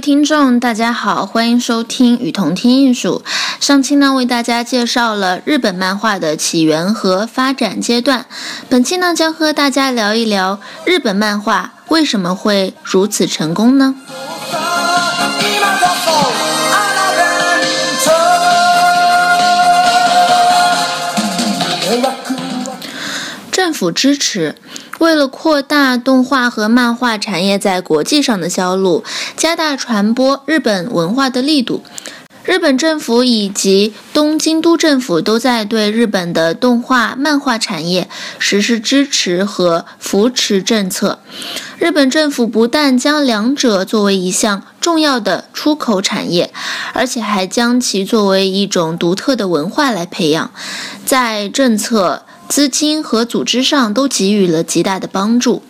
[0.00, 3.22] 听众，大家好，欢迎收听《与同听艺术》。
[3.60, 8.24] 上期呢，为大家介绍了日本漫画的起源和发展阶段。
[8.70, 13.94] 本期呢，将和大家聊一聊日本漫画为什么会如此成功呢？
[23.80, 24.54] 府支持。
[24.98, 29.02] 为了扩大动画和漫画产业在国际上的销路，
[29.34, 31.82] 加大传播日本文化的力度，
[32.44, 41.20] 日本政府以及东京都政府都在对日本的动画、漫画产业实施支持和扶持政策。
[41.78, 46.52] 日本政府不但将两者作为一项重要的出口产业，
[46.92, 50.50] 而且还将其作为一种独特的文化来培养，
[51.06, 52.24] 在政策。
[52.50, 55.62] 资金和组织上都给予了极大的帮助。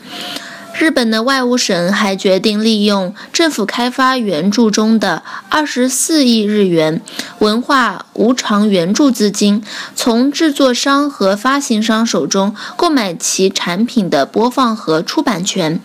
[0.78, 7.02] 日本的外务省还决定利用政府开发援助中的二十四亿日元
[7.40, 9.62] 文化无偿援助资金，
[9.94, 15.78] 从制作商和发行商手中购买其产品的播放和出版权。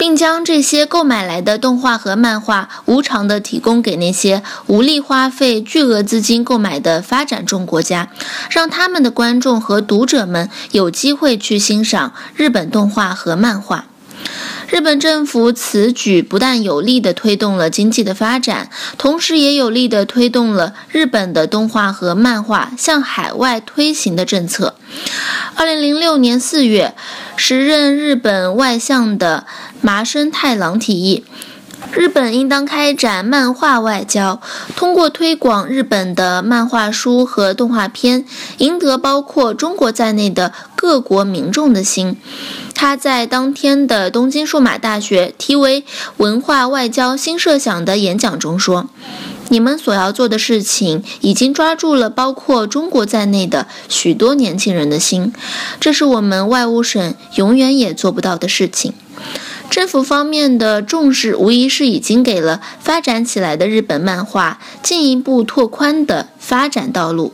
[0.00, 8.08] 并将这些购买来的动画和漫画无偿地提供给那些无力花费巨额资金购买的发展中国家，
[8.48, 13.89] 让他们的观众和读者们有机会去欣赏日本动画和漫画。
[14.70, 24.76] 日本政府此举不但有力地推动了经济的发展，同时也有力地推动了日本的动画和漫画向海外推行的政策。
[25.56, 26.94] 二零零六年四月，
[27.36, 29.44] 时任日本外相的
[29.80, 31.24] 麻生太郎提议，
[31.92, 34.40] 日本应当开展漫画外交，
[34.76, 38.24] 通过推广日本的漫画书和动画片，
[38.58, 42.16] 赢得包括中国在内的各国民众的心。
[42.74, 45.84] 他在当天的东京数码大学题为
[46.18, 48.88] “文化外交新设想”的演讲中说。
[49.48, 55.32] 你们所要做的事情已经抓住了包括中国在内的许多年轻人的心，
[55.80, 58.94] 这是我们外务省永远也做不到的事情。
[59.70, 67.32] 政府方面的重视无疑是已经给了发展起来的日本漫画进一步拓宽的发展道路。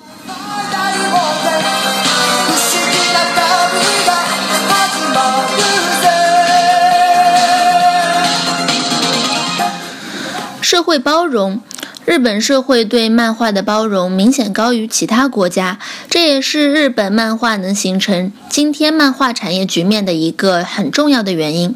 [10.61, 11.63] 社会包容。
[12.07, 21.75] 日本社会对漫画的包容明显高于其他国家，这也是日本漫画能形成今天漫画产业局面的一个很重要的原因。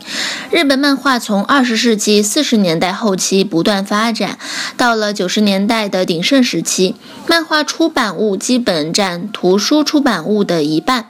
[0.52, 4.38] 日本漫画从二十世纪四十年代后期不断发展，
[4.76, 6.94] 到了九十年代的鼎盛时期，
[7.26, 11.06] 漫画出版物基本占图书出版物的一半。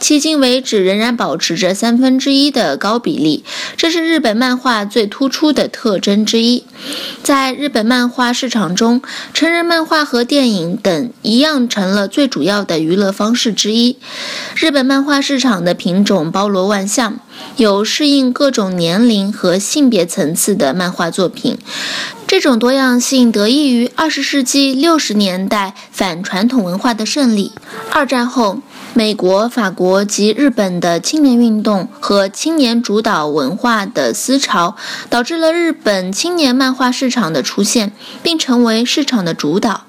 [0.00, 3.44] 迄今为止，仍然保持着三分之一的高比例，
[3.76, 6.64] 这是日本漫画最突出的特征之一。
[7.22, 9.00] 在日本漫画市场中，
[9.32, 13.96] 成人漫画和电影等一样成了最主要的娱乐方式之一。
[14.54, 17.18] 日本漫画市场的品种包罗万象，
[17.56, 21.56] 有适应各种年龄和性别层次的漫画作品。
[22.26, 27.52] 这种多样性得益于二十世纪六十年代反传统文化的胜利。
[27.90, 28.60] 二战后。
[28.96, 34.76] 美国、法国及日本的青年运动和青年主导文化的思潮，
[35.10, 37.90] 导致了日本青年漫画市场的出现，
[38.22, 39.82] 并成为市场的主导。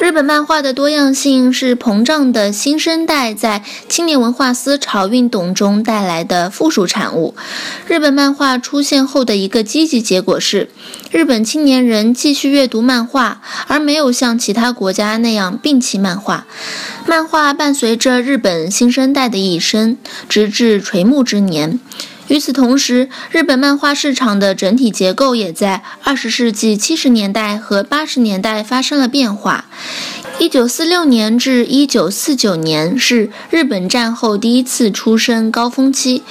[0.00, 7.34] 日本漫画的多样性是膨胀的新生代在青年文化思潮运动中带来的附属产物。
[7.86, 10.70] 日本漫画出现后的一个积极结果是，
[11.10, 16.46] 日本青年人继续阅读漫画，而没有像其他国家那样摒弃漫画。
[17.06, 21.78] 漫画伴随着日本新生代的一生，直至垂暮之年。
[22.30, 29.64] 与此同时，日本漫画市场的整体结构也在二十世纪七十年代和八十年代发生了变化。
[30.40, 36.22] 一九四六年至一九四九年是日本战后第一次出生高峰期，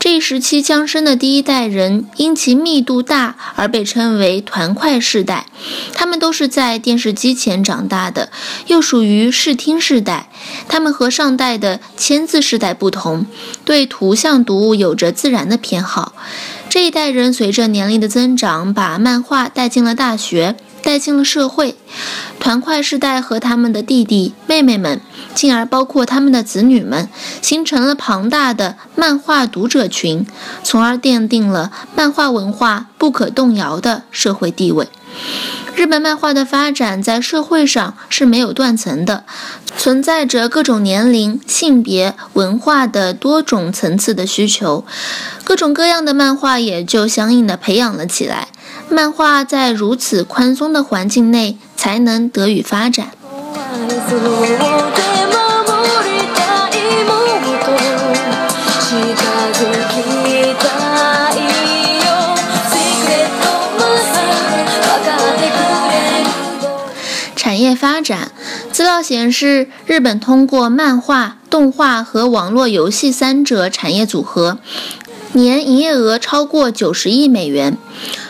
[0.00, 5.46] 这一时期降生的第一代人因其密度大而被称为“团块世代”。
[5.94, 8.30] 他们都是在电视机前长大的，
[8.66, 10.28] 又属于视听世代。
[10.66, 13.26] 他们和上代的签字世代不同，
[13.64, 16.14] 对图像读物有着自然的偏好。
[16.68, 20.56] 这一代人随着年龄的增长，把漫画带进了大学。
[20.82, 21.76] 带进了社会，
[22.40, 25.00] 团块世代和他们的弟弟妹妹们，
[25.34, 27.08] 进而包括他们的子女们，
[27.40, 30.26] 形成了庞大的漫画读者群，
[30.62, 34.88] 从而奠定了漫画文化不可动摇的社会地位。
[35.74, 39.24] 日本漫画的发展在社会上是没有断层的，
[39.76, 44.84] 存在着各种年龄、性别、文化的多种层次的需求，
[45.44, 48.48] 各种各样的漫画也就相应的培养了起来。
[48.88, 53.08] 漫画在如此宽松的环境内才能得以发展。
[67.82, 68.30] 发展
[68.70, 74.58] 资料显示，日本通过漫画、动画和网络游戏三者产业组合，
[75.32, 77.76] 年营业额超过九十亿美元。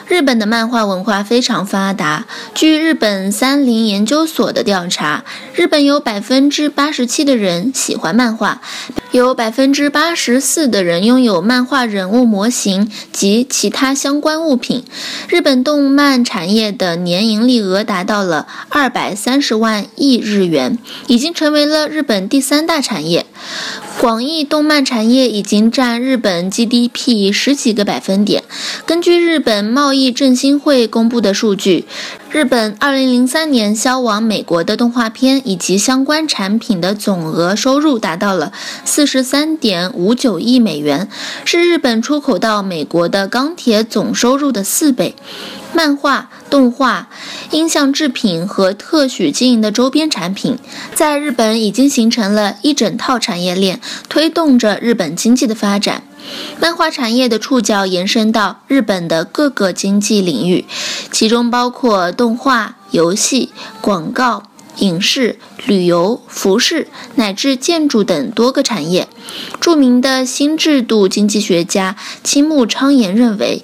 [0.09, 2.25] 日本的漫画文化非常发达。
[2.55, 5.23] 据日本三菱研究所的调查，
[5.55, 8.63] 日本有百分之八十七的人喜欢漫画，
[9.12, 14.85] 有百分之八十四的人拥有漫画人物模型及其他相关物品。
[15.29, 20.79] 日本动漫产业的年盈利额达到了二百三十万亿日元，
[21.09, 23.26] 已经成为了日本第三大产业。
[24.00, 28.43] 广义动漫产业已经占日本 GDP 十几个百分点。
[28.87, 31.85] 根据日本贸易振兴会公布的数据，
[32.32, 38.55] 日本2003年销往美国的动画片以及相关产品的总额收入达到了
[38.87, 41.11] 43.59亿美元，
[41.44, 45.14] 是日本出口到美国的钢铁总收入的四倍。
[45.75, 47.11] 漫画、动画、
[47.50, 50.58] 音像制品和特许经营的周边产品，
[50.94, 56.02] 在日本已经形成了一整套产业链，推动着日本经济的发展。
[56.61, 60.65] 漫画产业的触角延伸到日本的各个经济领域，
[61.11, 64.45] 其中包括动画、游戏、广告。
[64.79, 69.07] 影视、旅游、服饰乃至建筑等多个产业。
[69.61, 71.95] 著名的新制度经济学家
[72.25, 73.63] 青木昌彦认为，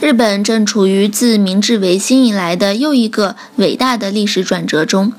[0.00, 5.14] 日本正处于自明治维新以来的又一个伟大的历史转折中，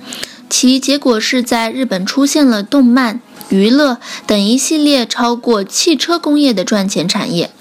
[0.48, 3.19] 其结果是在日本出现了动漫。
[3.50, 7.51] 娱乐等一系列超过汽车工业的赚钱产业，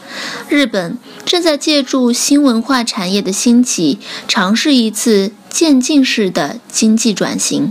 [0.48, 7.70] 日本正在借助新文化产业的兴起，尝试一次渐进式的经济转型。